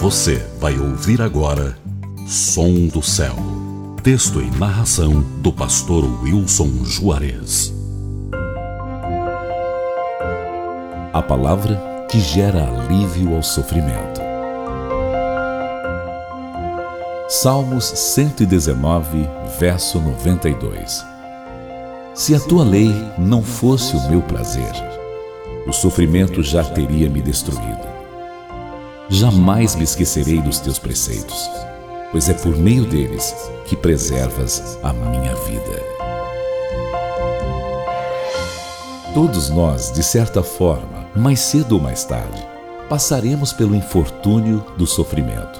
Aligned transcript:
Você 0.00 0.36
vai 0.60 0.78
ouvir 0.78 1.20
agora 1.20 1.76
Som 2.24 2.86
do 2.86 3.02
Céu. 3.02 3.34
Texto 4.00 4.40
e 4.40 4.48
narração 4.56 5.22
do 5.42 5.52
pastor 5.52 6.04
Wilson 6.22 6.84
Juarez. 6.84 7.74
A 11.12 11.20
palavra 11.20 12.06
que 12.08 12.20
gera 12.20 12.64
alívio 12.64 13.34
ao 13.34 13.42
sofrimento. 13.42 14.20
Salmos 17.28 17.84
119, 17.86 19.28
verso 19.58 19.98
92. 19.98 21.04
Se 22.14 22.36
a 22.36 22.40
tua 22.40 22.62
lei 22.62 22.94
não 23.18 23.42
fosse 23.42 23.96
o 23.96 24.08
meu 24.08 24.22
prazer, 24.22 24.72
o 25.66 25.72
sofrimento 25.72 26.40
já 26.40 26.62
teria 26.62 27.10
me 27.10 27.20
destruído. 27.20 27.97
Jamais 29.10 29.74
me 29.74 29.84
esquecerei 29.84 30.38
dos 30.42 30.58
teus 30.60 30.78
preceitos, 30.78 31.48
pois 32.12 32.28
é 32.28 32.34
por 32.34 32.54
meio 32.54 32.84
deles 32.84 33.34
que 33.64 33.74
preservas 33.74 34.78
a 34.82 34.92
minha 34.92 35.34
vida. 35.34 35.82
Todos 39.14 39.48
nós, 39.48 39.90
de 39.90 40.02
certa 40.02 40.42
forma, 40.42 41.06
mais 41.16 41.40
cedo 41.40 41.76
ou 41.76 41.80
mais 41.80 42.04
tarde, 42.04 42.46
passaremos 42.86 43.50
pelo 43.50 43.74
infortúnio 43.74 44.62
do 44.76 44.86
sofrimento. 44.86 45.58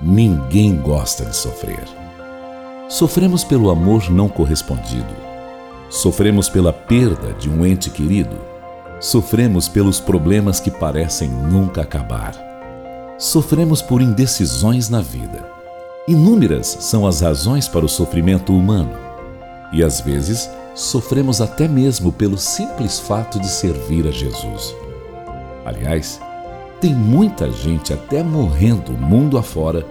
Ninguém 0.00 0.76
gosta 0.76 1.24
de 1.24 1.36
sofrer. 1.36 1.84
Sofremos 2.88 3.42
pelo 3.42 3.70
amor 3.70 4.08
não 4.08 4.28
correspondido. 4.28 5.14
Sofremos 5.90 6.48
pela 6.48 6.72
perda 6.72 7.32
de 7.32 7.50
um 7.50 7.66
ente 7.66 7.90
querido. 7.90 8.36
Sofremos 9.00 9.68
pelos 9.68 9.98
problemas 9.98 10.60
que 10.60 10.70
parecem 10.70 11.28
nunca 11.28 11.82
acabar. 11.82 12.51
Sofremos 13.22 13.80
por 13.80 14.02
indecisões 14.02 14.88
na 14.88 15.00
vida. 15.00 15.48
Inúmeras 16.08 16.66
são 16.80 17.06
as 17.06 17.20
razões 17.20 17.68
para 17.68 17.84
o 17.84 17.88
sofrimento 17.88 18.52
humano. 18.52 18.90
E 19.72 19.80
às 19.80 20.00
vezes, 20.00 20.50
sofremos 20.74 21.40
até 21.40 21.68
mesmo 21.68 22.10
pelo 22.10 22.36
simples 22.36 22.98
fato 22.98 23.38
de 23.38 23.46
servir 23.46 24.08
a 24.08 24.10
Jesus. 24.10 24.74
Aliás, 25.64 26.20
tem 26.80 26.92
muita 26.92 27.48
gente 27.48 27.92
até 27.92 28.24
morrendo 28.24 28.90
mundo 28.90 29.38
afora 29.38 29.82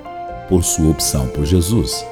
por 0.49 0.61
sua 0.61 0.91
opção 0.91 1.25
por 1.29 1.45
Jesus. 1.45 2.05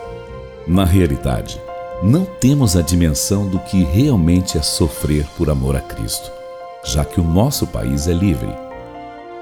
Na 0.66 0.86
realidade, 0.86 1.61
não 2.02 2.23
temos 2.23 2.78
a 2.78 2.81
dimensão 2.81 3.45
do 3.45 3.59
que 3.59 3.83
realmente 3.83 4.58
é 4.58 4.61
sofrer 4.61 5.28
por 5.38 5.50
amor 5.50 5.76
a 5.76 5.81
Cristo, 5.81 6.31
já 6.81 7.04
que 7.04 7.20
o 7.20 7.26
nosso 7.26 7.67
país 7.67 8.08
é 8.08 8.14
livre. 8.14 8.69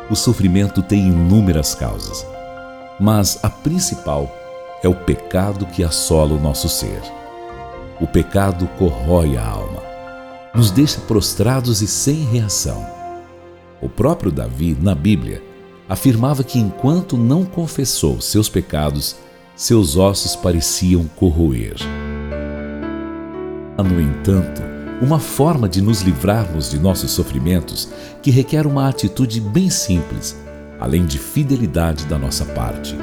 O 0.09 0.16
sofrimento 0.16 0.81
tem 0.81 1.08
inúmeras 1.08 1.75
causas, 1.75 2.25
mas 3.00 3.39
a 3.44 3.50
principal 3.50 4.31
é 4.83 4.88
o 4.88 4.95
pecado 4.95 5.66
que 5.66 5.83
assola 5.83 6.33
o 6.33 6.39
nosso 6.39 6.69
ser. 6.69 7.02
O 8.00 8.08
pecado 8.08 8.67
corrói 8.78 9.35
a 9.38 9.45
alma, 9.45 9.81
nos 10.53 10.72
deixa 10.72 11.00
prostrados 11.02 11.81
e 11.81 11.88
sem 11.88 12.23
reação 12.25 12.97
o 13.81 13.88
próprio 13.88 14.31
Davi, 14.31 14.75
na 14.81 14.95
Bíblia, 14.95 15.41
afirmava 15.88 16.44
que 16.44 16.59
enquanto 16.59 17.16
não 17.16 17.45
confessou 17.45 18.19
seus 18.19 18.50
pecados, 18.50 19.16
seus 19.55 19.95
ossos 19.95 20.35
pareciam 20.35 21.05
corroer. 21.16 21.75
No 23.78 24.02
entanto, 24.02 24.61
uma 25.02 25.20
forma 25.20 25.67
de 25.70 25.81
nos 25.81 26.02
livrarmos 26.02 26.70
de 26.70 26.80
nossos 26.80 27.12
sofrimentos 27.12 27.90
que 28.22 28.31
requer 28.31 28.66
uma 28.66 28.90
atitude 28.90 29.40
bem 29.40 29.70
simples, 29.70 30.38
além 30.80 31.06
de 31.06 31.17
fidelidade 31.17 32.06
da 32.06 32.17
nossa 32.17 32.45
parte: 32.45 32.95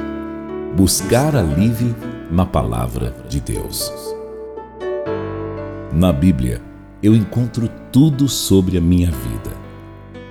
buscar 0.75 1.35
alívio 1.35 1.95
na 2.29 2.45
palavra 2.45 3.15
de 3.29 3.39
Deus. 3.39 3.91
Na 5.93 6.11
Bíblia, 6.11 6.61
eu 7.01 7.15
encontro 7.15 7.69
tudo 7.91 8.27
sobre 8.27 8.77
a 8.77 8.81
minha 8.81 9.09
vida 9.09 9.65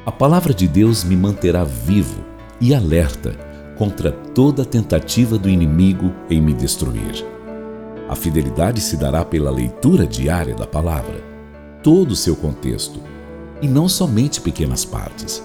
a 0.07 0.13
palavra 0.13 0.53
de 0.53 0.69
Deus 0.69 1.03
me 1.03 1.17
manterá 1.17 1.65
vivo 1.65 2.23
e 2.61 2.75
alerta 2.75 3.35
contra 3.79 4.13
toda 4.13 4.63
tentativa 4.63 5.39
do 5.39 5.49
inimigo 5.49 6.13
em 6.29 6.43
me 6.43 6.53
destruir. 6.53 7.25
A 8.07 8.15
fidelidade 8.15 8.83
se 8.83 8.99
dará 8.99 9.25
pela 9.25 9.51
leitura 9.51 10.07
diária 10.07 10.55
da 10.55 10.67
palavra, 10.67 11.23
todo 11.85 12.11
o 12.11 12.17
seu 12.17 12.35
contexto, 12.35 12.99
e 13.63 13.69
não 13.69 13.89
somente 13.89 14.41
pequenas 14.41 14.85
partes. 14.85 15.41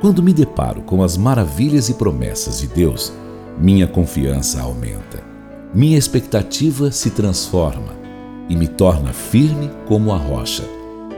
Quando 0.00 0.22
me 0.22 0.32
deparo 0.32 0.82
com 0.82 1.02
as 1.02 1.16
maravilhas 1.16 1.88
e 1.88 1.94
promessas 1.94 2.60
de 2.60 2.68
Deus, 2.68 3.12
minha 3.58 3.88
confiança 3.88 4.62
aumenta, 4.62 5.24
minha 5.74 5.98
expectativa 5.98 6.92
se 6.92 7.10
transforma 7.10 7.96
e 8.48 8.54
me 8.54 8.68
torna 8.68 9.12
firme 9.12 9.68
como 9.88 10.12
a 10.12 10.16
rocha 10.16 10.62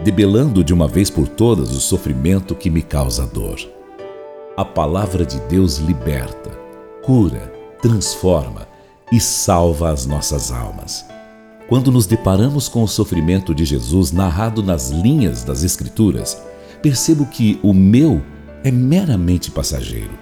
debelando 0.02 0.62
de 0.62 0.72
uma 0.72 0.86
vez 0.86 1.10
por 1.10 1.26
todas 1.26 1.72
o 1.72 1.80
sofrimento 1.80 2.54
que 2.54 2.70
me 2.70 2.82
causa 2.82 3.26
dor. 3.26 3.58
A 4.56 4.64
palavra 4.64 5.24
de 5.24 5.38
Deus 5.42 5.78
liberta, 5.78 6.50
cura, 7.02 7.52
transforma 7.80 8.66
e 9.12 9.20
salva 9.20 9.90
as 9.90 10.06
nossas 10.06 10.50
almas. 10.50 11.04
Quando 11.68 11.90
nos 11.90 12.06
deparamos 12.06 12.68
com 12.68 12.84
o 12.84 12.88
sofrimento 12.88 13.52
de 13.52 13.64
Jesus 13.64 14.12
narrado 14.12 14.62
nas 14.62 14.90
linhas 14.90 15.42
das 15.42 15.64
Escrituras, 15.64 16.40
percebo 16.80 17.26
que 17.26 17.58
o 17.60 17.74
meu 17.74 18.22
é 18.62 18.70
meramente 18.70 19.50
passageiro. 19.50 20.16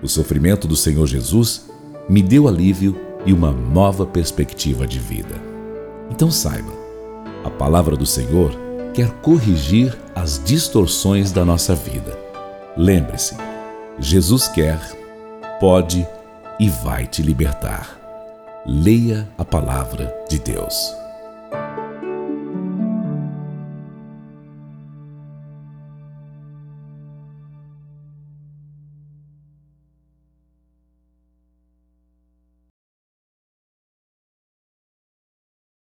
O 0.00 0.08
sofrimento 0.08 0.68
do 0.68 0.76
Senhor 0.76 1.04
Jesus 1.06 1.68
me 2.08 2.22
deu 2.22 2.46
alívio 2.46 2.96
e 3.26 3.32
uma 3.32 3.50
nova 3.50 4.06
perspectiva 4.06 4.86
de 4.86 5.00
vida. 5.00 5.34
Então 6.10 6.30
saiba, 6.30 6.72
a 7.44 7.50
palavra 7.50 7.96
do 7.96 8.06
Senhor 8.06 8.52
quer 8.94 9.10
corrigir 9.20 9.98
as 10.14 10.40
distorções 10.44 11.32
da 11.32 11.44
nossa 11.44 11.74
vida. 11.74 12.16
Lembre-se, 12.76 13.36
Jesus 13.98 14.46
quer, 14.46 14.78
pode 15.58 16.06
e 16.60 16.68
vai 16.68 17.04
te 17.04 17.20
libertar. 17.20 18.07
Leia 18.70 19.26
a 19.38 19.46
palavra 19.46 20.14
de 20.28 20.38
Deus. 20.38 21.07